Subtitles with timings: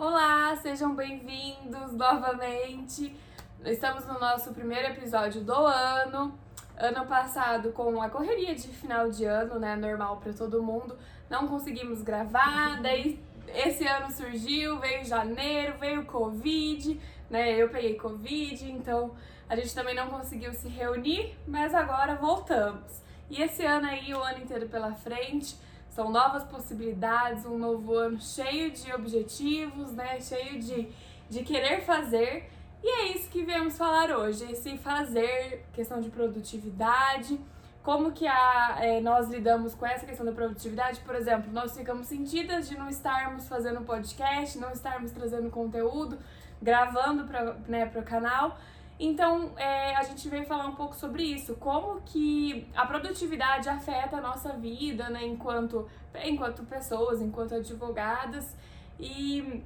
[0.00, 3.16] Olá, sejam bem-vindos novamente.
[3.64, 6.38] Estamos no nosso primeiro episódio do ano.
[6.76, 10.96] Ano passado, com a correria de final de ano, né, normal para todo mundo,
[11.28, 12.80] não conseguimos gravar.
[12.80, 17.60] Daí esse ano surgiu, veio janeiro, veio Covid, né?
[17.60, 19.16] Eu peguei Covid, então
[19.48, 23.02] a gente também não conseguiu se reunir, mas agora voltamos.
[23.28, 25.56] E esse ano aí, o ano inteiro pela frente,
[25.98, 30.20] são novas possibilidades, um novo ano cheio de objetivos, né?
[30.20, 30.88] Cheio de,
[31.28, 32.48] de querer fazer.
[32.80, 37.40] E é isso que viemos falar hoje, esse fazer, questão de produtividade,
[37.82, 41.00] como que a, é, nós lidamos com essa questão da produtividade.
[41.00, 46.16] Por exemplo, nós ficamos sentidas de não estarmos fazendo podcast, não estarmos trazendo conteúdo,
[46.62, 48.56] gravando para né, o canal.
[49.00, 54.16] Então, é, a gente veio falar um pouco sobre isso, como que a produtividade afeta
[54.16, 55.88] a nossa vida, né, enquanto,
[56.24, 58.56] enquanto pessoas, enquanto advogadas,
[58.98, 59.62] e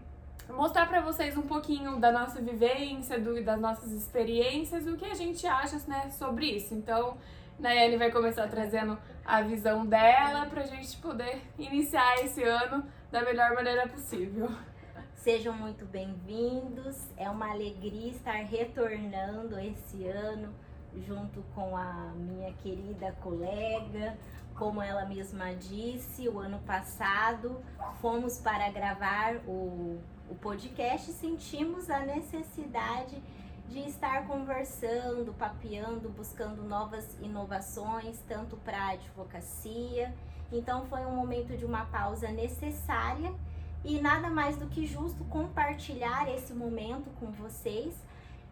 [0.50, 5.14] mostrar para vocês um pouquinho da nossa vivência, do, das nossas experiências, o que a
[5.14, 6.74] gente acha né, sobre isso.
[6.74, 7.16] Então,
[7.58, 13.22] Nayane vai começar trazendo a visão dela para a gente poder iniciar esse ano da
[13.22, 14.50] melhor maneira possível.
[15.22, 16.96] Sejam muito bem-vindos.
[17.16, 20.52] É uma alegria estar retornando esse ano
[21.06, 24.18] junto com a minha querida colega.
[24.56, 27.62] Como ela mesma disse, o ano passado
[28.00, 33.22] fomos para gravar o, o podcast e sentimos a necessidade
[33.68, 40.12] de estar conversando, papeando, buscando novas inovações, tanto para a advocacia.
[40.50, 43.32] Então foi um momento de uma pausa necessária
[43.84, 47.94] e nada mais do que justo compartilhar esse momento com vocês.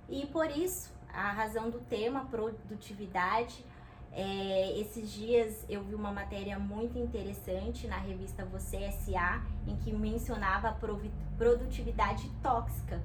[0.08, 3.64] E por isso, a razão do tema, produtividade.
[4.12, 9.92] É, esses dias eu vi uma matéria muito interessante na revista Você SA, em que
[9.92, 10.76] mencionava a
[11.38, 13.00] produtividade tóxica.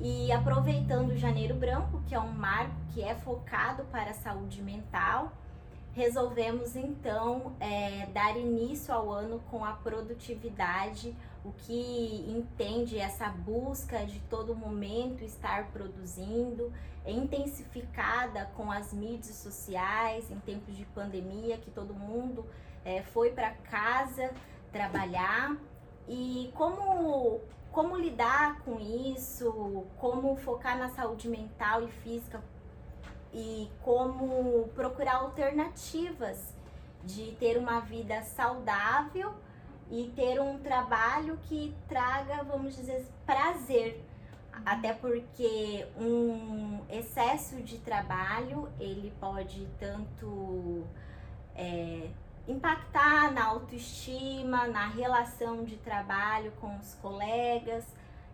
[0.00, 4.60] E aproveitando o Janeiro Branco, que é um marco que é focado para a saúde
[4.60, 5.32] mental,
[5.94, 11.14] resolvemos então é, dar início ao ano com a produtividade
[11.44, 16.72] o que entende essa busca de todo momento estar produzindo,
[17.04, 22.46] é intensificada com as mídias sociais em tempos de pandemia, que todo mundo
[22.84, 24.32] é, foi para casa
[24.70, 25.56] trabalhar.
[26.08, 27.40] E como
[27.72, 32.44] como lidar com isso, como focar na saúde mental e física
[33.32, 36.54] e como procurar alternativas
[37.04, 39.34] de ter uma vida saudável
[39.90, 44.02] e ter um trabalho que traga, vamos dizer, prazer.
[44.64, 50.86] Até porque um excesso de trabalho ele pode tanto
[51.54, 52.10] é,
[52.46, 57.84] impactar na autoestima, na relação de trabalho com os colegas,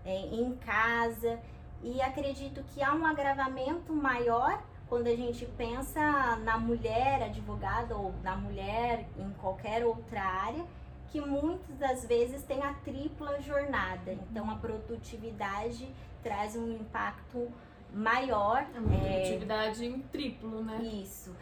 [0.05, 1.41] é, em casa.
[1.83, 8.15] E acredito que há um agravamento maior quando a gente pensa na mulher advogada ou
[8.23, 10.65] na mulher em qualquer outra área
[11.11, 14.13] que muitas das vezes tem a tripla jornada.
[14.13, 15.89] Então a produtividade
[16.23, 17.51] traz um impacto
[17.93, 18.63] maior.
[18.63, 20.83] A produtividade é, em triplo, né?
[20.83, 21.35] Isso.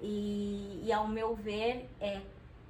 [0.00, 2.20] E, e ao meu ver, é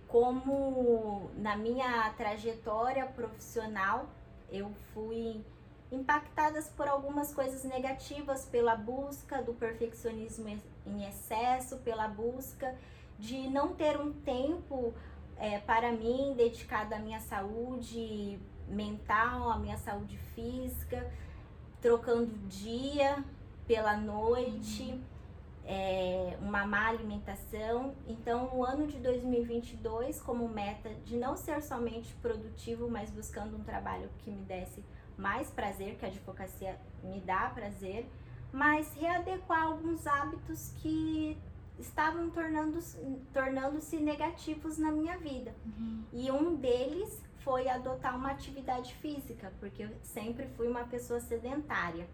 [0.06, 4.08] como na minha trajetória profissional
[4.50, 5.44] eu fui
[5.91, 10.48] impactadas por algumas coisas negativas pela busca do perfeccionismo
[10.86, 12.76] em excesso, pela busca
[13.19, 14.92] de não ter um tempo
[15.38, 18.38] é, para mim, dedicado à minha saúde
[18.69, 21.10] mental, à minha saúde física,
[21.80, 23.22] trocando dia
[23.66, 25.00] pela noite,
[25.64, 27.94] é, uma má alimentação.
[28.06, 33.64] Então, o ano de 2022, como meta de não ser somente produtivo, mas buscando um
[33.64, 34.82] trabalho que me desse
[35.16, 38.09] mais prazer, que a advocacia me dá prazer,
[38.53, 41.38] mas readequar alguns hábitos que
[41.78, 42.99] estavam tornando-se
[43.32, 45.55] tornando negativos na minha vida.
[45.65, 46.05] Uhum.
[46.12, 52.08] E um deles foi adotar uma atividade física, porque eu sempre fui uma pessoa sedentária.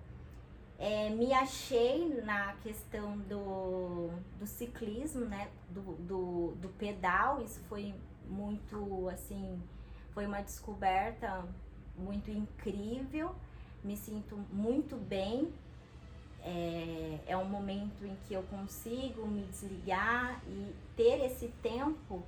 [0.78, 5.48] É, me achei na questão do, do ciclismo, né?
[5.70, 7.94] Do, do, do pedal, isso foi
[8.28, 9.62] muito assim,
[10.12, 11.44] foi uma descoberta
[11.96, 13.34] muito incrível.
[13.82, 15.52] Me sinto muito bem
[16.44, 22.22] é, é um momento em que eu consigo me desligar e ter esse tempo,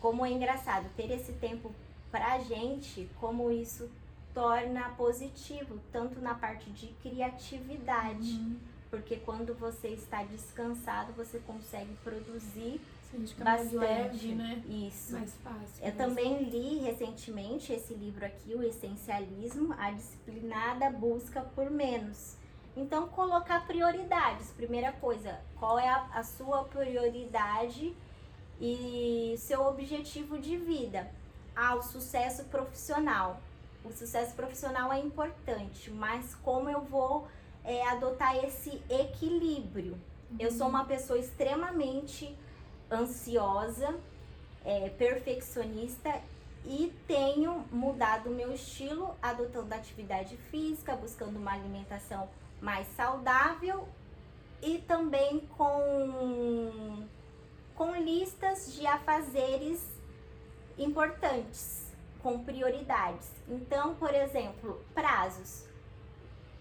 [0.00, 1.72] como é engraçado, ter esse tempo
[2.10, 3.90] pra gente, como isso
[4.34, 8.32] torna positivo, tanto na parte de criatividade.
[8.32, 8.58] Uhum.
[8.90, 13.74] Porque quando você está descansado, você consegue produzir Sim, fica bastante.
[13.74, 14.62] mais leve, né?
[14.68, 15.12] Isso.
[15.12, 15.84] Mais fácil.
[15.84, 22.36] Eu também li recentemente esse livro aqui, O Essencialismo, a disciplinada busca por menos.
[22.76, 24.50] Então, colocar prioridades.
[24.52, 27.94] Primeira coisa, qual é a, a sua prioridade
[28.60, 31.10] e seu objetivo de vida?
[31.54, 33.40] Ah, o sucesso profissional.
[33.84, 37.26] O sucesso profissional é importante, mas como eu vou
[37.64, 39.98] é, adotar esse equilíbrio?
[40.38, 42.38] Eu sou uma pessoa extremamente
[42.90, 43.98] ansiosa,
[44.64, 46.20] é, perfeccionista
[46.64, 52.28] e tenho mudado o meu estilo, adotando atividade física, buscando uma alimentação
[52.60, 53.88] mais saudável
[54.62, 57.06] e também com,
[57.74, 59.82] com listas de afazeres
[60.76, 61.90] importantes,
[62.22, 63.30] com prioridades.
[63.48, 65.69] Então, por exemplo, prazos.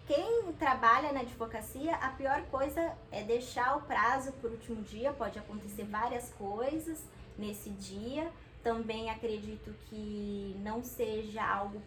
[0.10, 5.38] Quem trabalha na advocacia, a pior coisa é deixar o prazo por último dia, pode
[5.38, 7.04] acontecer várias coisas
[7.38, 8.28] nesse dia.
[8.64, 11.80] Também acredito que não seja algo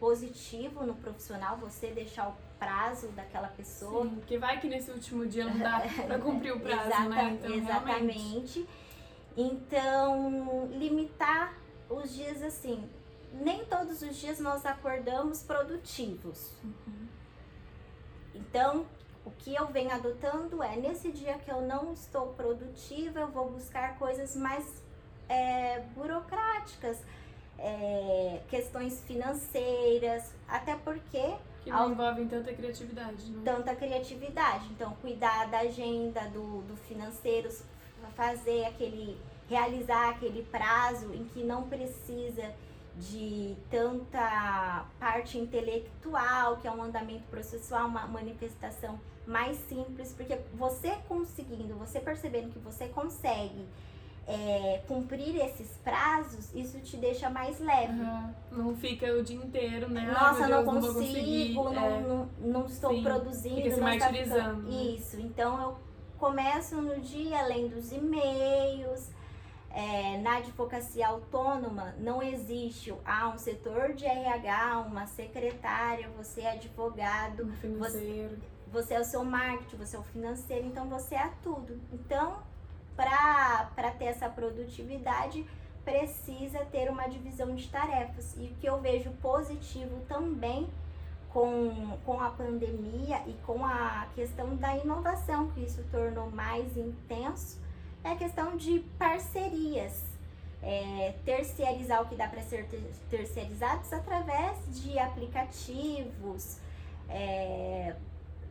[0.00, 4.02] positivo no profissional você deixar o prazo daquela pessoa.
[4.02, 7.30] Sim, que vai que nesse último dia não dá pra cumprir o prazo, Exata- né?
[7.30, 7.70] Então, realmente.
[7.70, 8.68] exatamente.
[9.36, 11.54] Então, limitar
[11.88, 12.90] os dias assim.
[13.32, 16.50] Nem todos os dias nós acordamos produtivos.
[16.64, 17.05] Uhum.
[18.36, 18.86] Então,
[19.24, 23.50] o que eu venho adotando é nesse dia que eu não estou produtiva, eu vou
[23.50, 24.82] buscar coisas mais
[25.28, 26.98] é, burocráticas,
[27.58, 31.34] é, questões financeiras, até porque
[31.64, 33.42] Que não envolvem tanta criatividade, né?
[33.44, 34.66] tanta criatividade.
[34.70, 37.48] Então, cuidar da agenda, do, do financeiro,
[38.14, 39.18] fazer aquele,
[39.48, 42.54] realizar aquele prazo em que não precisa
[42.98, 50.96] de tanta parte intelectual, que é um andamento processual, uma manifestação mais simples, porque você
[51.08, 53.66] conseguindo, você percebendo que você consegue
[54.28, 58.00] é, cumprir esses prazos, isso te deixa mais leve.
[58.00, 58.34] Aham.
[58.50, 60.10] Não fica o dia inteiro, né?
[60.12, 62.00] Nossa, meu não Deus, consigo, não, É.
[62.00, 63.56] não, não estou Sim, produzindo.
[63.56, 64.82] fica se não está martirizando, ficando- né?
[64.94, 65.78] Isso, então eu
[66.18, 69.10] começo no dia lendo os e-mails.
[69.70, 76.52] É, na advocacia autônoma não existe ah, um setor de RH, uma secretária, você é
[76.52, 78.38] advogado, Do financeiro.
[78.68, 81.78] você é o seu marketing, você é o financeiro, então você é tudo.
[81.92, 82.42] Então,
[82.96, 85.46] para ter essa produtividade,
[85.84, 88.34] precisa ter uma divisão de tarefas.
[88.36, 90.68] E o que eu vejo positivo também
[91.28, 97.60] com, com a pandemia e com a questão da inovação, que isso tornou mais intenso,
[98.06, 100.04] é a questão de parcerias.
[100.62, 106.58] É, terceirizar o que dá para ser ter- terceirizados através de aplicativos,
[107.08, 107.94] é,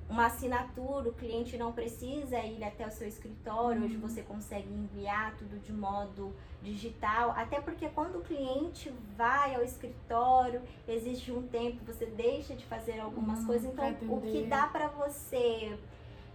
[0.07, 5.35] uma assinatura, o cliente não precisa ir até o seu escritório, hoje você consegue enviar
[5.35, 11.83] tudo de modo digital, até porque quando o cliente vai ao escritório, existe um tempo,
[11.85, 15.77] você deixa de fazer algumas Hum, coisas, então o que dá para você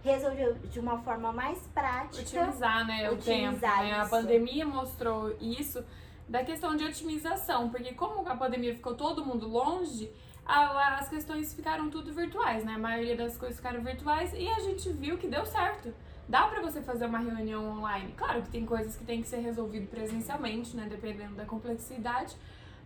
[0.03, 3.47] resolver de uma forma mais prática, Otimizar, né, o tempo.
[3.47, 3.93] Otimizar Né?
[3.93, 5.83] A pandemia mostrou isso
[6.27, 10.09] da questão de otimização, porque como a pandemia ficou todo mundo longe,
[10.45, 12.73] as questões ficaram tudo virtuais, né?
[12.73, 15.93] A maioria das coisas ficaram virtuais e a gente viu que deu certo.
[16.27, 18.13] Dá pra você fazer uma reunião online.
[18.15, 22.35] Claro que tem coisas que tem que ser resolvido presencialmente, né, dependendo da complexidade.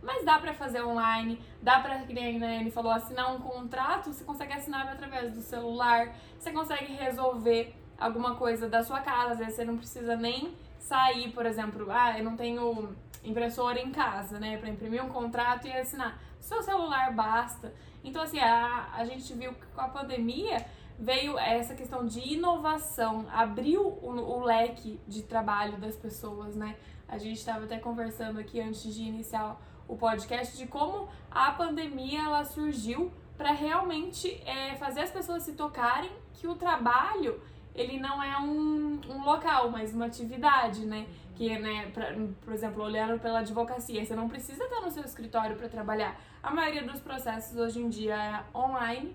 [0.05, 4.13] Mas dá pra fazer online, dá pra, que nem a Anne falou, assinar um contrato,
[4.13, 9.39] você consegue assinar através do celular, você consegue resolver alguma coisa da sua casa, às
[9.39, 14.39] vezes você não precisa nem sair, por exemplo, ah, eu não tenho impressora em casa,
[14.39, 16.21] né, pra imprimir um contrato e assinar.
[16.39, 17.73] Seu celular basta.
[18.03, 20.63] Então, assim, a, a gente viu que com a pandemia
[20.99, 26.75] veio essa questão de inovação, abriu o, o leque de trabalho das pessoas, né?
[27.07, 29.57] A gente estava até conversando aqui antes de iniciar
[29.87, 35.53] o podcast de como a pandemia ela surgiu para realmente é, fazer as pessoas se
[35.53, 37.39] tocarem que o trabalho
[37.75, 41.05] ele não é um, um local, mas uma atividade, né?
[41.35, 45.57] Que, né, pra, por exemplo, olhando pela advocacia, você não precisa estar no seu escritório
[45.57, 46.17] para trabalhar.
[46.41, 49.13] A maioria dos processos hoje em dia é online,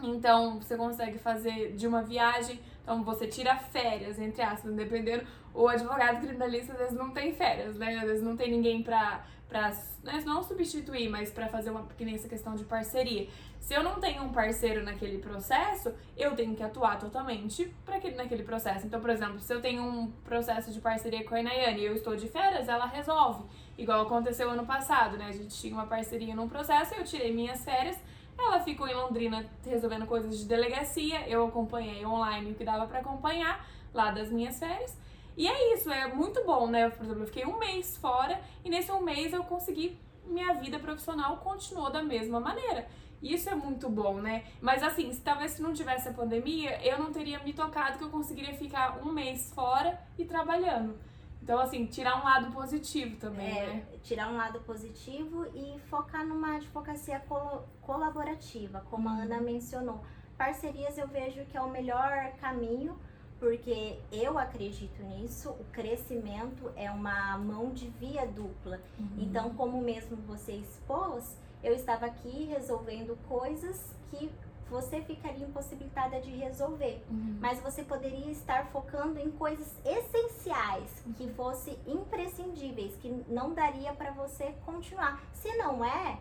[0.00, 5.26] então você consegue fazer de uma viagem, então você tira férias, entre aspas, dependendo.
[5.52, 7.96] O advogado criminalista às vezes não tem férias, né?
[7.96, 9.70] Às vezes não tem ninguém pra, pra
[10.02, 13.28] né, não substituir, mas pra fazer uma que nem essa questão de parceria.
[13.60, 18.16] Se eu não tenho um parceiro naquele processo, eu tenho que atuar totalmente para aquele,
[18.16, 18.86] naquele processo.
[18.86, 21.94] Então, por exemplo, se eu tenho um processo de parceria com a Inayane e eu
[21.94, 23.44] estou de férias, ela resolve.
[23.76, 25.26] Igual aconteceu ano passado, né?
[25.28, 27.98] A gente tinha uma parceria num processo, eu tirei minhas férias,
[28.38, 33.00] ela ficou em Londrina resolvendo coisas de delegacia, eu acompanhei online o que dava para
[33.00, 34.96] acompanhar lá das minhas férias.
[35.38, 36.90] E é isso, é muito bom, né?
[36.90, 40.78] Por exemplo, eu fiquei um mês fora e nesse um mês eu consegui minha vida
[40.80, 42.86] profissional continuou da mesma maneira.
[43.22, 44.44] Isso é muito bom, né?
[44.60, 48.04] Mas assim, se, talvez se não tivesse a pandemia, eu não teria me tocado que
[48.04, 50.98] eu conseguiria ficar um mês fora e trabalhando.
[51.40, 53.82] Então, assim, tirar um lado positivo também, É, né?
[54.02, 59.22] tirar um lado positivo e focar numa advocacia colo- colaborativa, como a Uhum.
[59.22, 60.04] Ana mencionou.
[60.36, 62.98] Parcerias eu vejo que é o melhor caminho,
[63.38, 65.50] porque eu acredito nisso.
[65.50, 68.80] O crescimento é uma mão de via dupla.
[68.98, 69.08] Uhum.
[69.18, 74.30] Então, como mesmo você expôs, eu estava aqui resolvendo coisas que
[74.70, 77.02] você ficaria impossibilitada de resolver.
[77.10, 77.38] Uhum.
[77.40, 84.10] Mas você poderia estar focando em coisas essenciais que fossem imprescindíveis, que não daria para
[84.10, 85.22] você continuar.
[85.32, 86.18] Se não é,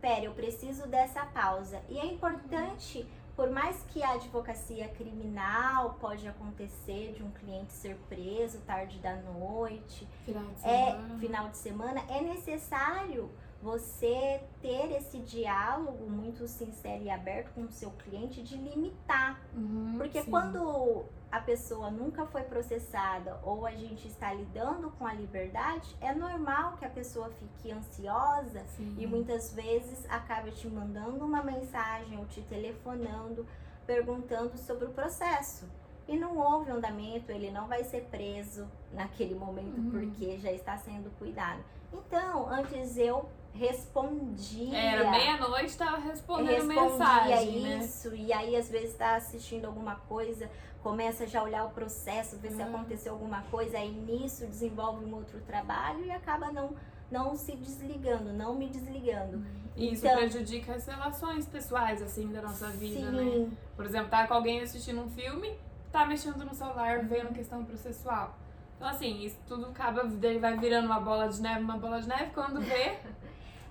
[0.00, 1.80] pera, eu preciso dessa pausa.
[1.88, 7.96] E é importante, por mais que a advocacia criminal pode acontecer de um cliente ser
[8.08, 11.18] preso tarde da noite, Final de é semana.
[11.18, 13.30] final de semana, é necessário
[13.62, 19.94] você ter esse diálogo muito sincero e aberto com o seu cliente de limitar Uhum,
[19.96, 20.30] porque sim.
[20.30, 26.14] quando a pessoa nunca foi processada ou a gente está lidando com a liberdade, é
[26.14, 28.94] normal que a pessoa fique ansiosa Sim.
[28.96, 33.44] e muitas vezes acaba te mandando uma mensagem ou te telefonando
[33.84, 35.68] perguntando sobre o processo.
[36.06, 39.90] E não houve andamento, ele não vai ser preso naquele momento Uhum.
[39.90, 41.64] porque já está sendo cuidado.
[41.92, 47.78] Então, antes eu respondia Era meia-noite, tava respondendo respondia mensagem, né?
[47.78, 50.50] isso, e aí às vezes tá assistindo alguma coisa,
[50.82, 52.66] começa já a olhar o processo, ver se Ah.
[52.66, 56.74] aconteceu alguma coisa, aí nisso desenvolve um outro trabalho e acaba não,
[57.10, 59.44] não se desligando, não me desligando.
[59.76, 63.22] E isso Então- prejudica as relações pessoais, assim, da nossa vida, né?
[63.22, 65.56] Sim, Por exemplo, tá com alguém assistindo um filme,
[65.90, 68.36] tá mexendo no celular, vendo questão processual.
[68.76, 72.08] Então, assim, isso tudo acaba, daí vai virando uma bola de neve, uma bola de
[72.08, 72.98] neve, quando vê,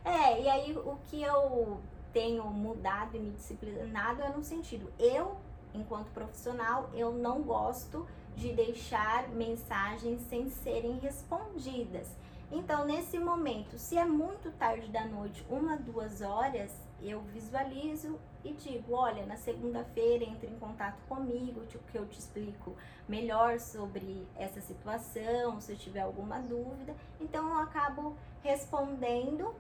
[0.05, 1.79] É, e aí o que eu
[2.11, 5.37] tenho mudado e me disciplinado é no sentido, eu,
[5.73, 8.05] enquanto profissional, eu não gosto
[8.35, 12.07] de deixar mensagens sem serem respondidas.
[12.51, 18.53] Então, nesse momento, se é muito tarde da noite, uma, duas horas, eu visualizo e
[18.53, 22.75] digo, olha, na segunda-feira entre em contato comigo, que eu te explico
[23.07, 26.95] melhor sobre essa situação, se eu tiver alguma dúvida.
[27.19, 29.55] Então, eu acabo respondendo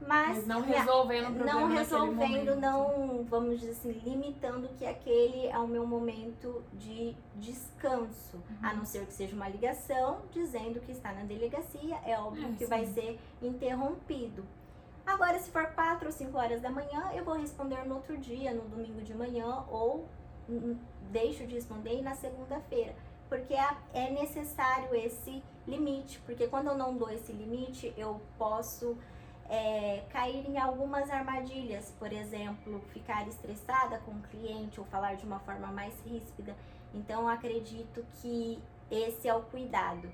[0.00, 5.46] mas, mas não resolvendo o problema não resolvendo, não, vamos dizer assim, limitando que aquele
[5.46, 8.36] é o meu momento de descanso.
[8.36, 8.56] Uhum.
[8.62, 12.52] A não ser que seja uma ligação dizendo que está na delegacia, é óbvio É,
[12.52, 12.70] que sim.
[12.70, 14.44] vai ser interrompido.
[15.04, 18.52] Agora, se for 4 ou 5 horas da manhã, eu vou responder no outro dia,
[18.52, 20.06] no domingo de manhã, ou
[21.10, 22.94] deixo de responder na segunda-feira.
[23.28, 28.96] Porque é, é necessário esse limite, porque quando eu não dou esse limite, eu posso
[29.48, 35.24] é, cair em algumas armadilhas, por exemplo, ficar estressada com o cliente ou falar de
[35.24, 36.54] uma forma mais ríspida.
[36.94, 38.58] Então, acredito que
[38.90, 40.10] esse é o cuidado.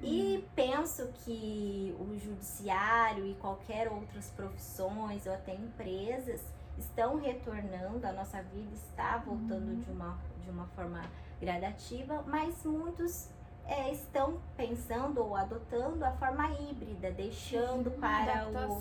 [0.00, 6.42] E penso que o judiciário e qualquer outras profissões ou até empresas
[6.76, 9.80] estão retornando, a nossa vida está voltando Uhum.
[9.80, 11.00] de, uma, de uma forma
[11.40, 13.28] gradativa, mas muitos
[13.72, 18.80] é, estão pensando ou adotando a forma híbrida, deixando Uhum, para, o,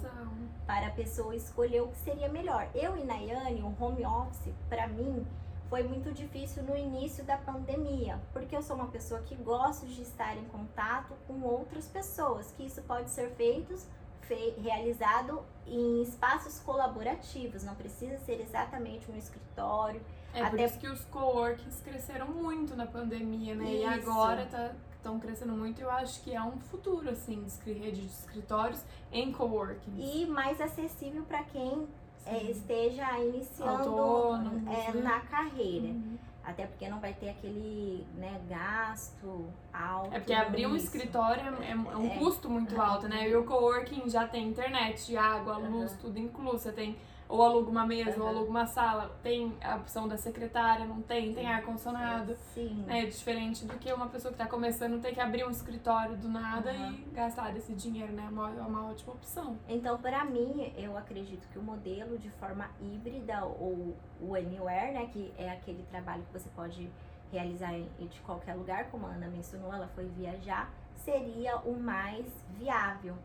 [0.68, 2.68] para a pessoa escolher o que seria melhor.
[2.76, 5.26] Eu e Nayane, o home office, para mim,
[5.70, 10.02] foi muito difícil no início da pandemia, porque eu sou uma pessoa que gosto de
[10.02, 13.74] estar em contato com outras pessoas, que isso pode ser feito,
[14.22, 20.02] fe- realizado em espaços colaborativos, não precisa ser exatamente um escritório.
[20.34, 23.66] É por Até- isso que os coworkings cresceram muito na pandemia, né?
[23.66, 24.10] E Isso.
[24.10, 28.02] agora tá estão crescendo muito e eu acho que é um futuro, assim, de rede
[28.02, 29.96] de escritórios em coworking.
[29.98, 31.88] E mais acessível para quem
[32.24, 35.02] é, esteja iniciando Autônomos, é, né?
[35.02, 35.88] na carreira.
[35.88, 36.18] Uhum.
[36.44, 40.14] Até porque não vai ter aquele né, gasto alto.
[40.14, 42.18] É porque abrir um escritório é, é um É.
[42.18, 42.92] custo muito Aham.
[42.92, 43.28] alto, né?
[43.30, 46.60] E o coworking já tem internet, água, luz, tudo incluso.
[46.60, 46.96] Você tem
[47.32, 48.36] ou aluga uma mesa, ou Aham.
[48.36, 52.36] aluga uma sala, tem a opção da secretária, não tem, tem ar-condicionado.
[52.54, 52.86] Sim.
[52.90, 56.28] É diferente do que uma pessoa que tá começando ter que abrir um escritório do
[56.28, 56.92] nada Aham.
[56.92, 58.26] e gastar esse dinheiro, né?
[58.28, 59.58] É uma, é uma ótima opção.
[59.70, 65.10] Então, para mim, eu acredito que o modelo de forma híbrida ou o anywhere, né,
[65.12, 66.90] que é aquele trabalho que você pode
[67.32, 72.26] realizar de qualquer lugar, como a Ana mencionou, ela foi viajar, seria o mais
[72.60, 73.16] viável.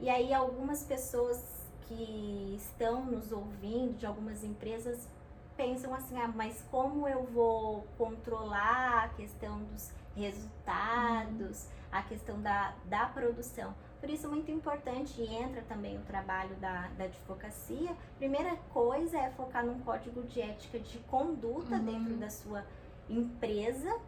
[0.00, 5.08] E aí, algumas pessoas que estão nos ouvindo, de algumas empresas,
[5.56, 12.74] pensam assim: ah, mas como eu vou controlar a questão dos resultados, a questão da,
[12.86, 13.74] da produção.
[14.00, 17.96] Por isso, muito importante, e entra também o trabalho da, da advocacia.
[18.18, 21.84] Primeira coisa é focar num código de ética de conduta Uhum.
[21.84, 22.64] dentro da sua
[23.08, 23.98] empresa.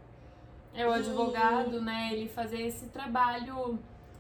[0.75, 2.11] É o E- advogado, né?
[2.13, 3.79] Ele fazer esse trabalho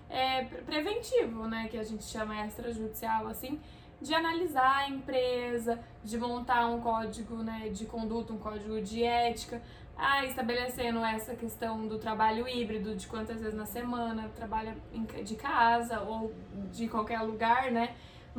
[0.08, 1.68] é, pre- preventivo, né?
[1.68, 3.60] Que a gente chama extrajudicial, assim,
[4.00, 9.62] de analisar a empresa, de montar um código né, de conduta, um código de ética,
[9.96, 14.76] ah, estabelecendo essa questão do trabalho híbrido, de quantas vezes na semana trabalha
[15.24, 16.32] de casa ou
[16.70, 17.94] de qualquer lugar, né?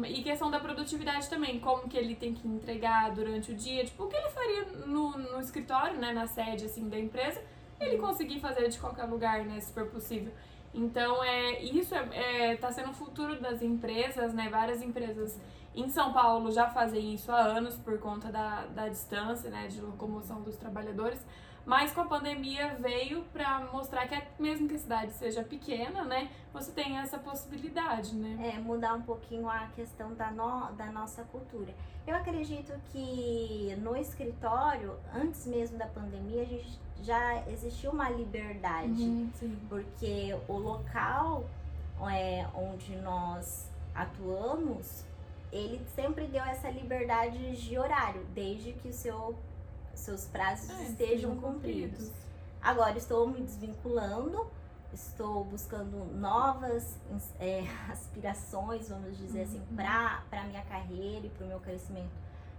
[0.05, 4.03] E questão da produtividade também, como que ele tem que entregar durante o dia, tipo,
[4.03, 7.41] o que ele faria no, no escritório, né, na sede, assim, da empresa,
[7.79, 10.31] ele conseguir fazer de qualquer lugar, né, se for possível.
[10.77, 15.41] Então, é, isso é, é, tá sendo o futuro das empresas, né, várias empresas
[15.75, 19.81] em São Paulo já fazem isso há anos por conta da, da distância, né, de
[19.81, 21.25] locomoção dos trabalhadores,
[21.67, 26.05] mas com a pandemia veio para mostrar que é, mesmo que a cidade seja pequena,
[26.05, 28.53] né, você tem essa possibilidade, né.
[28.55, 31.73] É, mudar um pouquinho a questão da, no, da nossa cultura.
[32.07, 39.03] Eu acredito que no escritório, antes mesmo da pandemia, a gente já existiu uma liberdade.
[39.03, 39.59] Uhum, sim.
[39.67, 41.43] porque o local
[42.09, 45.03] é, onde nós atuamos,
[45.51, 49.35] ele sempre deu essa liberdade de horário, desde que o seu,
[49.99, 52.11] seus prazos É, estejam sejam cumpridos.
[52.61, 54.47] Agora estou me desvinculando,
[54.93, 56.97] estou buscando novas
[57.39, 59.75] é, aspirações, vamos dizer assim, Uhum.
[59.75, 62.11] para a minha carreira e para o meu crescimento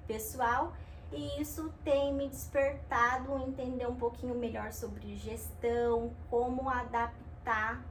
[0.07, 0.73] pessoal.
[1.11, 7.83] E isso tem me despertado a entender um pouquinho melhor sobre gestão, como adaptar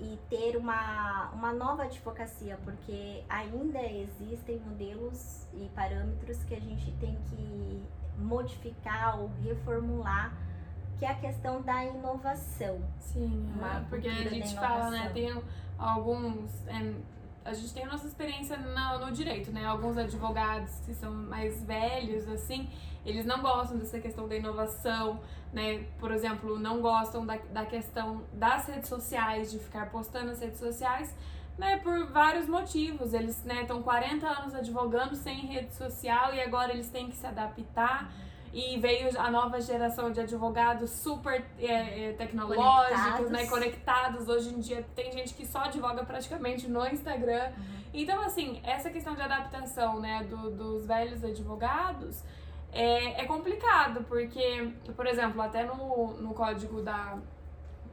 [0.00, 6.90] e ter uma, uma nova advocacia, porque ainda existem modelos e parâmetros que a gente
[6.92, 7.82] tem que
[8.18, 10.32] modificar ou reformular,
[10.98, 12.80] que é a questão da inovação.
[12.98, 15.42] Sim, Uma é, porque a gente fala, né, tem
[15.78, 16.66] alguns.
[16.66, 16.94] é,
[17.44, 19.64] a gente tem a nossa experiência no, no direito, né?
[19.64, 22.68] Alguns advogados que são mais velhos, assim,
[23.04, 25.20] eles não gostam dessa questão da inovação,
[25.52, 25.84] né?
[25.98, 30.58] Por exemplo, não gostam da, da questão das redes sociais, de ficar postando nas redes
[30.58, 31.14] sociais,
[31.58, 31.78] né?
[31.78, 33.14] Por vários motivos.
[33.14, 37.26] Eles né, estão 40 anos advogando sem rede social e agora eles têm que se
[37.26, 38.12] adaptar.
[38.52, 43.30] E veio a nova geração de advogados super é, é, tecnológicos, Conectados.
[43.30, 43.46] né?
[43.46, 44.28] Conectados.
[44.28, 47.52] Hoje em dia tem gente que só advoga praticamente no Instagram.
[47.94, 52.22] Então, assim, essa questão de adaptação, né, do- dos velhos advogados
[52.72, 57.18] é, é complicado, porque, por exemplo, até no, no código da,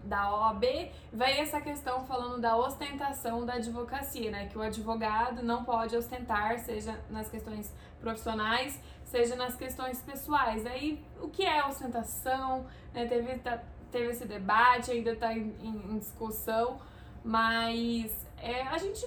[0.03, 0.63] da OAB
[1.11, 4.47] veio essa questão falando da ostentação da advocacia, né?
[4.47, 10.65] Que o advogado não pode ostentar, seja nas questões profissionais, seja nas questões pessoais.
[10.65, 12.65] Aí, o que é ostentação?
[12.93, 13.05] Né?
[13.05, 16.79] Teve, tá- teve esse debate, ainda está em, em- discussão,
[17.23, 19.05] mas é, a gente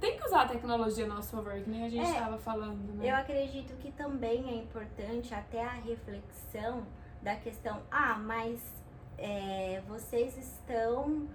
[0.00, 2.94] tem que usar a tecnologia a nosso favor, que nem a gente É, estava falando,
[2.94, 3.10] né?
[3.10, 6.86] Eu acredito que também é importante até a reflexão
[7.22, 8.60] da questão, ah, mas
[9.18, 11.28] é, vocês estão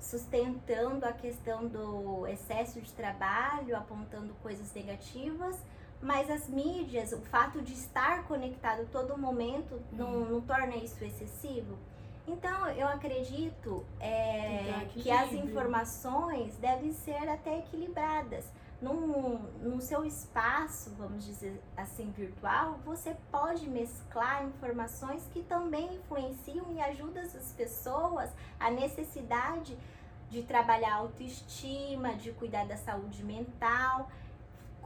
[0.00, 5.56] sustentando a questão do excesso de trabalho, apontando coisas negativas,
[6.00, 11.76] mas as mídias, o fato de estar conectado todo momento não, não torna isso excessivo?
[12.28, 18.44] Então, eu acredito é, Então, que as informações devem ser até equilibradas.
[18.80, 26.66] Num, no seu espaço, vamos dizer assim, virtual, você pode mesclar informações que também influenciam
[26.72, 29.76] e ajudam as pessoas a necessidade
[30.28, 34.10] de trabalhar a autoestima, de cuidar da saúde mental,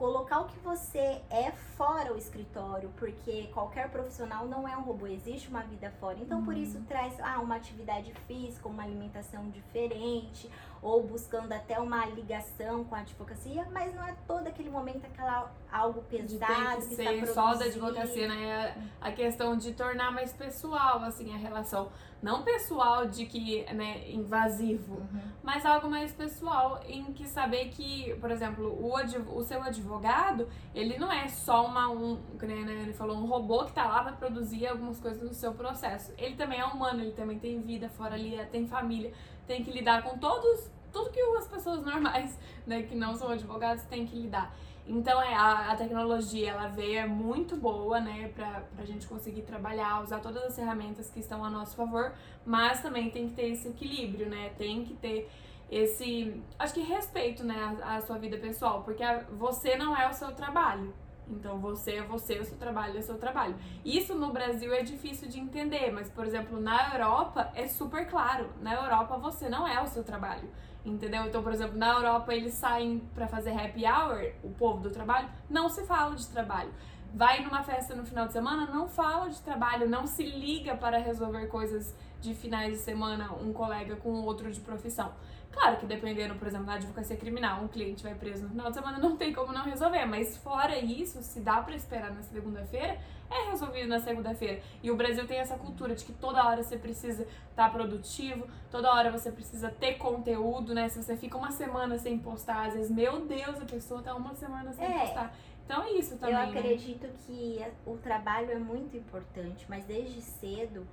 [0.01, 5.07] colocar o que você é fora o escritório, porque qualquer profissional não é um robô,
[5.07, 6.19] existe uma vida fora.
[6.19, 10.51] Então, por isso traz ah, uma atividade física, uma alimentação diferente,
[10.83, 15.51] ou buscando até uma ligação com a advocacia, mas não é todo aquele momento aquela
[15.71, 18.91] algo de pesado ter que que ser está só da advocacia, né?
[19.01, 21.91] A questão de tornar mais pessoal, assim, a relação.
[22.23, 25.21] Não pessoal de que, né, invasivo, Uhum.
[25.43, 28.93] mas algo mais pessoal em que saber que, por exemplo, o,
[29.37, 33.65] o seu advogado, ele não é só uma, um, nem, né, ele falou, um robô
[33.65, 36.13] que tá lá pra produzir algumas coisas no seu processo.
[36.19, 39.13] Ele também é humano, ele também tem vida fora ali, tem família,
[39.47, 43.85] tem que lidar com todos, tudo que as pessoas normais, né, que não são advogados,
[43.85, 44.55] têm que lidar.
[44.93, 49.43] Então, é, a, a tecnologia, ela veio, é muito boa, né, pra, pra gente conseguir
[49.43, 52.13] trabalhar, usar todas as ferramentas que estão a nosso favor,
[52.45, 55.31] mas também tem que ter esse equilíbrio, né, tem que ter
[55.71, 60.13] esse, acho que respeito, né, à, sua vida pessoal, porque a- você não é o
[60.13, 60.93] seu trabalho.
[61.29, 63.55] Então você é você, o seu trabalho é o seu trabalho.
[63.85, 68.51] Isso no Brasil é difícil de entender, mas por exemplo, na Europa é super claro.
[68.61, 70.49] Na Europa você não é o seu trabalho.
[70.85, 71.27] Entendeu?
[71.27, 75.29] Então, por exemplo, na Europa eles saem para fazer happy hour, o povo do trabalho,
[75.49, 76.71] não se fala de trabalho.
[77.13, 80.99] Vai numa festa no final de semana, não fala de trabalho, não se liga para
[80.99, 85.13] resolver coisas de finais de semana, um colega com outro de profissão.
[85.53, 88.75] Claro que dependendo, por exemplo, da advocacia criminal, um cliente vai preso no final de
[88.75, 92.99] semana, não tem como não resolver, mas fora isso, se dá para esperar na segunda-feira,
[93.31, 94.61] é resolvido na segunda-feira.
[94.83, 98.47] E o Brasil tem essa cultura de que toda hora você precisa estar tá produtivo,
[98.71, 100.89] toda hora você precisa ter conteúdo, né?
[100.89, 104.35] Se você fica uma semana sem postar, às vezes, meu Deus, a pessoa tá uma
[104.35, 105.01] semana sem é.
[105.01, 105.35] postar.
[105.65, 106.35] Então é isso também.
[106.35, 106.59] Eu né?
[106.59, 107.13] acredito né?
[107.27, 110.85] que o trabalho é muito importante, mas desde cedo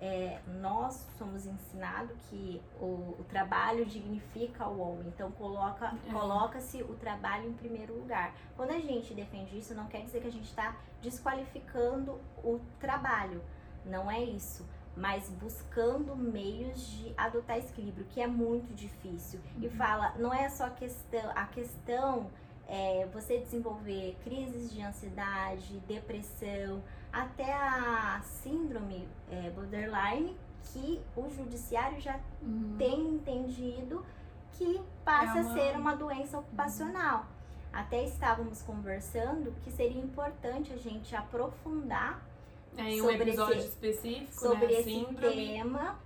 [0.00, 6.10] é, nós somos ensinados que o, o, trabalho dignifica o homem, então coloca, é.
[6.10, 8.34] coloca-se o trabalho em primeiro lugar.
[8.56, 13.42] Quando a gente defende isso, não quer dizer que a gente está desqualificando o trabalho,
[13.84, 14.66] não é isso.
[14.96, 19.38] Mas buscando meios de adotar esse equilíbrio, que é muito difícil.
[19.56, 19.64] Uhum.
[19.64, 22.30] E fala, não é só a questão, a questão
[22.66, 26.82] é você desenvolver crises de ansiedade, depressão,
[27.12, 32.76] até a síndrome é, borderline, que o judiciário já uhum.
[32.78, 34.04] tem entendido
[34.52, 35.50] que passa é uma...
[35.50, 37.20] a ser uma doença ocupacional.
[37.20, 37.40] Uhum.
[37.72, 42.20] Até estávamos conversando que seria importante a gente aprofundar
[42.76, 44.72] é, sobre um esse, específico, sobre né?
[44.80, 45.98] esse tema,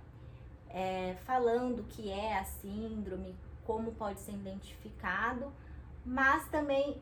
[0.69, 5.51] é, falando o que é a síndrome, como pode ser identificado,
[6.05, 7.01] mas também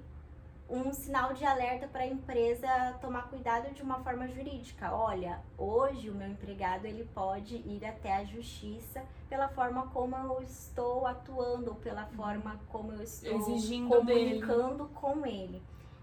[0.70, 2.68] um sinal de alerta para a empresa
[3.02, 4.94] tomar cuidado de uma forma jurídica.
[4.94, 10.42] Olha, hoje o meu empregado ele pode ir até a justiça pela forma como eu
[10.42, 14.96] estou atuando ou pela forma como eu estou Exigindo comunicando dele.
[14.96, 15.62] com ele.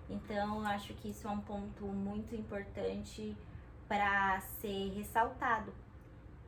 [0.09, 3.37] Então, eu acho que isso é um ponto muito importante
[3.89, 5.73] para ser ressaltado.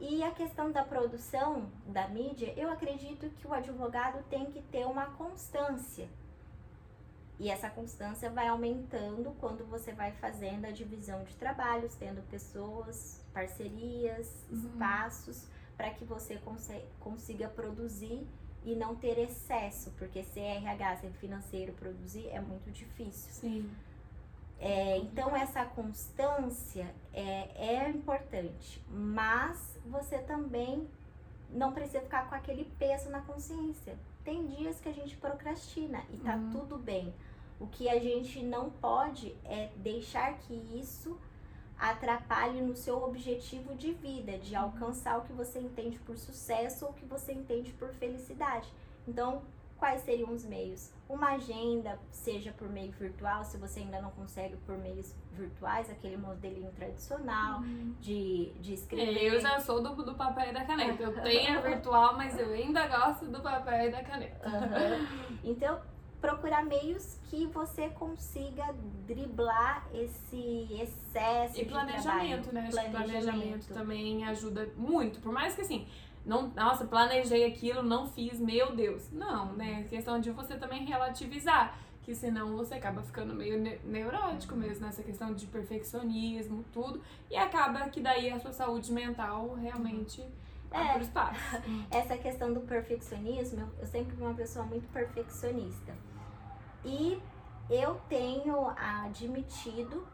[0.00, 4.84] E a questão da produção da mídia, eu acredito que o advogado tem que ter
[4.84, 6.08] uma constância
[7.42, 13.20] e essa constância vai aumentando quando você vai fazendo a divisão de trabalhos, tendo pessoas,
[13.34, 14.58] parcerias, uhum.
[14.58, 16.40] espaços, para que você
[17.00, 18.24] consiga produzir
[18.64, 23.32] e não ter excesso, porque CRH, ser financeiro, produzir é muito difícil.
[23.32, 23.68] Sim.
[24.60, 30.88] É, então essa constância é, é importante, mas você também
[31.50, 33.98] não precisa ficar com aquele peso na consciência.
[34.22, 36.50] Tem dias que a gente procrastina e tá uhum.
[36.50, 37.12] tudo bem.
[37.62, 41.16] O que a gente não pode é deixar que isso
[41.78, 44.62] atrapalhe no seu objetivo de vida, de uhum.
[44.62, 48.68] alcançar o que você entende por sucesso ou o que você entende por felicidade.
[49.06, 49.42] Então,
[49.76, 50.92] quais seriam os meios?
[51.08, 56.16] Uma agenda, seja por meio virtual, se você ainda não consegue por meios virtuais, aquele
[56.16, 57.94] modelinho tradicional uhum.
[58.00, 59.18] de, de escrever.
[59.18, 61.00] É, eu já sou do, do papel e da caneta.
[61.00, 64.48] Eu tenho a virtual, mas eu ainda gosto do papel e da caneta.
[64.48, 65.22] Uhum.
[65.44, 65.80] Então,
[66.22, 68.72] procurar meios que você consiga
[69.04, 72.68] driblar esse excesso e planejamento, né?
[72.70, 72.90] Planejamento.
[72.92, 75.20] planejamento também ajuda muito.
[75.20, 75.84] Por mais que assim,
[76.24, 79.10] não, nossa, planejei aquilo, não fiz, meu Deus.
[79.10, 79.80] Não, né?
[79.80, 85.02] É questão de você também relativizar, que senão você acaba ficando meio neurótico mesmo nessa
[85.02, 90.24] questão de perfeccionismo, tudo, e acaba que daí a sua saúde mental realmente
[90.70, 91.40] é, espaço.
[91.90, 95.92] Essa questão do perfeccionismo, eu sempre fui uma pessoa muito perfeccionista.
[96.84, 97.20] E
[97.70, 100.06] eu tenho admitido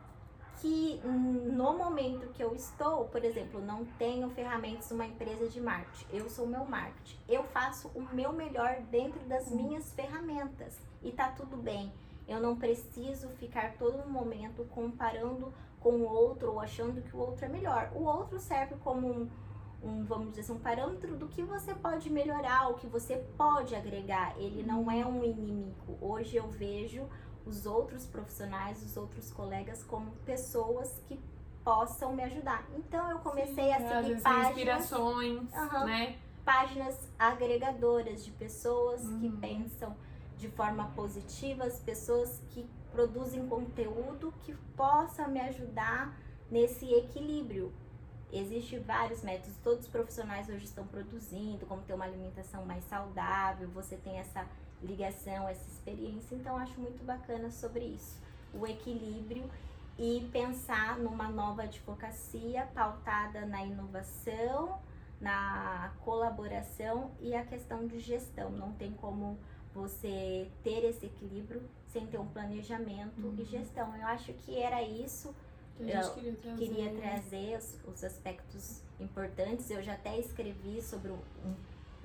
[0.61, 6.07] que no momento que eu estou, por exemplo, não tenho ferramentas numa empresa de marketing,
[6.13, 7.17] eu sou o meu marketing.
[7.29, 11.93] Eu faço o meu melhor dentro das minhas ferramentas e tá tudo bem.
[12.27, 17.45] Eu não preciso ficar todo momento comparando com o outro ou achando que o outro
[17.45, 17.91] é melhor.
[17.95, 19.31] O outro serve como um
[19.83, 23.75] um, vamos dizer assim, um parâmetro do que você pode melhorar, o que você pode
[23.75, 24.35] agregar.
[24.39, 25.99] Ele não é um inimigo.
[26.01, 27.09] Hoje eu vejo
[27.47, 31.19] os outros profissionais, os outros colegas como pessoas que
[31.65, 32.67] possam me ajudar.
[32.77, 36.19] Então eu comecei Sim, a seguir páginas, inspirações, uhum, né?
[36.45, 39.21] Páginas agregadoras de pessoas uhum.
[39.21, 39.97] que pensam
[40.37, 46.17] de forma positiva, as pessoas que produzem conteúdo que possa me ajudar
[46.51, 47.73] nesse equilíbrio
[48.33, 53.69] Existem vários métodos, todos os profissionais hoje estão produzindo, como ter uma alimentação mais saudável,
[53.71, 54.47] você tem essa
[54.83, 58.21] ligação, essa experiência, então acho muito bacana sobre isso.
[58.53, 59.49] O equilíbrio
[59.99, 64.79] e pensar numa nova advocacia pautada na inovação,
[65.21, 68.51] na colaboração e a questão de gestão.
[68.51, 69.39] Não tem como
[69.75, 73.35] você ter esse equilíbrio sem ter um planejamento Uhum.
[73.39, 73.97] e gestão.
[73.97, 75.35] Eu acho que era isso
[75.81, 76.57] Eu queria trazer.
[76.59, 79.71] queria trazer os, os aspectos importantes.
[79.71, 81.55] Eu já até escrevi sobre um, um-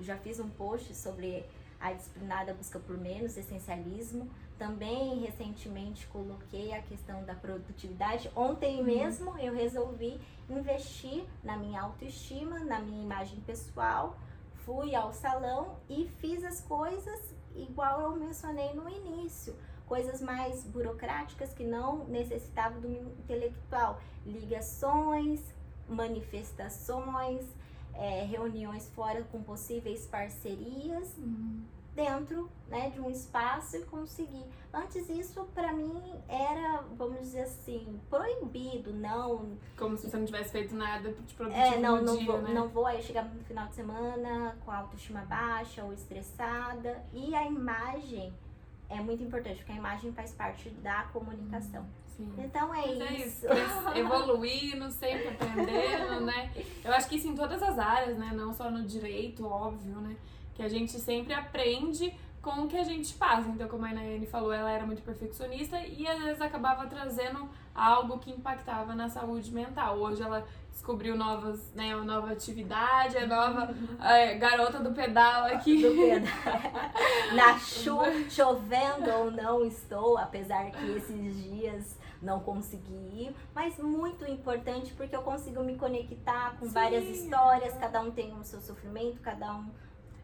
[0.00, 1.44] já fiz um post sobre
[1.80, 4.28] a disciplinada busca por menos, essencialismo.
[4.58, 8.30] Também recentemente coloquei a questão da produtividade.
[8.36, 8.84] Ontem Uhum.
[8.84, 14.16] mesmo eu resolvi investir na minha autoestima, na minha imagem pessoal.
[14.64, 17.20] Fui ao salão e fiz as coisas
[17.54, 19.54] igual eu mencionei no início
[19.86, 25.40] coisas mais burocráticas que não necessitavam do intelectual, ligações,
[25.88, 27.44] manifestações,
[27.94, 31.62] é, reuniões fora com possíveis parcerias Uhum.
[31.94, 34.44] dentro né, de um espaço e conseguir.
[34.72, 40.50] Antes isso para mim era, vamos dizer assim, proibido, não Como se você não tivesse
[40.50, 42.52] feito nada de produtivo é, não, não dia, vou, né?
[42.52, 47.04] não vou aí chegar no final de semana com a autoestima baixa ou estressada.
[47.12, 48.32] E a imagem
[48.88, 51.84] é muito importante, porque a imagem faz parte da comunicação.
[52.16, 52.32] Sim.
[52.38, 53.46] Então é Mas é isso, isso.
[53.48, 56.52] cres- evoluindo, sempre aprendendo, né?
[56.84, 58.30] Eu acho que isso em todas as áreas, né?
[58.34, 60.16] Não só no direito, óbvio, né?
[60.54, 63.48] Que a gente sempre aprende com o que a gente passa.
[63.48, 68.18] Então, como a Nayane falou, ela era muito perfeccionista e às vezes acabava trazendo algo
[68.18, 69.98] que impactava na saúde mental.
[69.98, 75.80] Hoje ela descobriu novas, né, uma nova atividade, a nova é, garota do pedal aqui.
[75.80, 76.30] do Pedro.
[77.34, 84.26] Na chuva, chovendo ou não estou, apesar que esses dias não consegui ir, mas muito
[84.28, 86.72] importante porque eu consigo me conectar com Sim.
[86.72, 89.70] várias histórias, cada um tem o seu sofrimento, cada um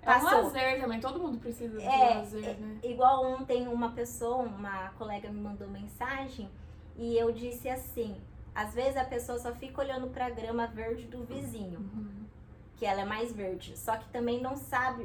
[0.03, 0.43] É um passou.
[0.45, 2.79] lazer também, todo mundo precisa de É, lazer, né?
[2.83, 6.51] Igual ontem uma pessoa, uma colega me mandou mensagem
[6.97, 8.17] e eu disse assim,
[8.55, 12.25] às vezes a pessoa só fica olhando para a grama verde do vizinho, Uhum.
[12.77, 15.05] que ela é mais verde, só que também não sabe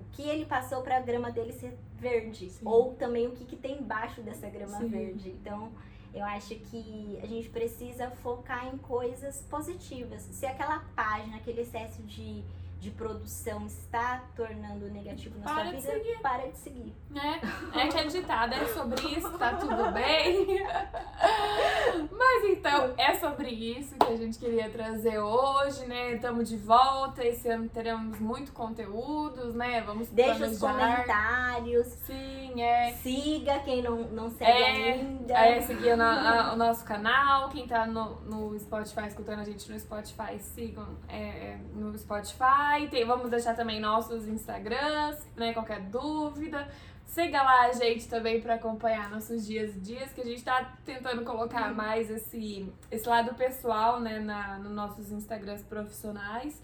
[0.00, 2.62] o que ele passou para a grama dele ser verde, Sim.
[2.64, 4.88] ou também o que, que tem embaixo dessa grama Sim.
[4.88, 5.30] verde.
[5.30, 5.70] Então,
[6.14, 10.22] eu acho que a gente precisa focar em coisas positivas.
[10.22, 12.42] Se aquela página, aquele excesso de,
[12.86, 16.18] de produção está tornando negativo na Para sua vida, seguir.
[16.22, 16.94] para de seguir.
[17.16, 20.46] É, é que é ditado, é sobre isso, tá tudo bem.
[22.12, 26.12] Mas então, é sobre isso que a gente queria trazer hoje, né?
[26.12, 29.80] Estamos de volta, esse ano teremos muito conteúdos, né?
[29.80, 31.04] Vamos Deixa os planejar.
[31.04, 31.86] comentários.
[31.88, 32.92] Sim, é.
[33.02, 35.34] Siga quem não, não segue É, ainda.
[35.34, 37.48] É, seguir o nosso canal.
[37.48, 42.75] Quem tá no, no Spotify, escutando a gente no Spotify, sigam é, é, no Spotify.
[42.88, 45.52] Tem, vamos deixar também nossos Instagrams, né?
[45.54, 46.68] Qualquer dúvida.
[47.06, 50.76] Siga lá a gente também para acompanhar nossos dias e dias, que a gente tá
[50.84, 56.60] tentando colocar mais esse, esse lado pessoal, né, na, nos nossos Instagrams profissionais.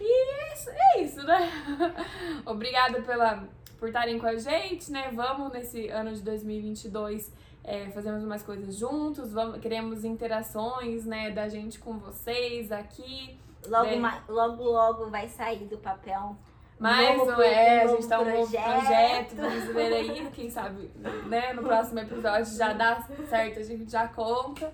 [0.00, 1.50] E é isso, é isso, né?
[2.44, 3.46] Obrigada pela,
[3.78, 5.12] por estarem com a gente, né?
[5.14, 7.30] Vamos nesse ano de 2022
[7.68, 13.38] é, fazermos mais coisas juntos, vamos, queremos interações, né, da gente com vocês aqui.
[13.66, 16.36] Logo, ma- logo, logo vai sair do papel.
[16.78, 19.34] Mais Novo um, é, a gente tá um novo projeto.
[19.72, 20.88] ver aí, quem sabe,
[21.26, 24.72] né, no próximo episódio já dá certo, a gente já conta.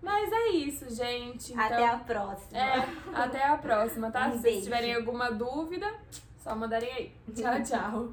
[0.00, 1.52] Mas é isso, gente.
[1.52, 2.58] Então, Até a próxima.
[2.58, 4.28] é, até a próxima, tá?
[4.28, 5.92] Um Se vocês tiverem alguma dúvida,
[6.38, 7.12] só mandarem aí.
[7.34, 8.08] Tchau, tchau.